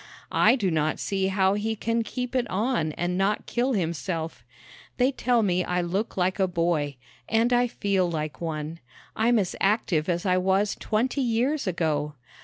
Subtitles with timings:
[0.31, 4.43] I do not see how he can keep it on and not kill himself.
[4.97, 6.95] They tell me I look like a boy
[7.29, 8.79] and I feel like one.
[9.15, 12.15] I'm as active as I was twenty years ago.